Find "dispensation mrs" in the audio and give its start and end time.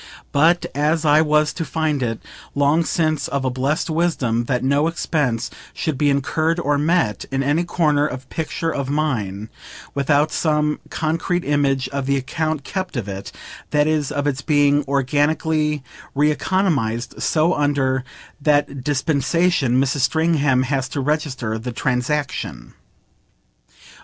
18.83-19.99